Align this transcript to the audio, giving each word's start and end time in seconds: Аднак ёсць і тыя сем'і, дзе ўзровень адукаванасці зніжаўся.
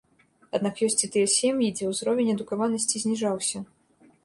Аднак 0.59 0.79
ёсць 0.87 0.97
і 1.07 1.09
тыя 1.15 1.27
сем'і, 1.33 1.69
дзе 1.81 1.91
ўзровень 1.91 2.33
адукаванасці 2.35 3.05
зніжаўся. 3.07 3.57